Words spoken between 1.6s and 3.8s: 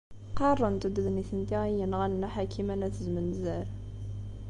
ay yenɣan Nna Ḥakima n At Zmenzer.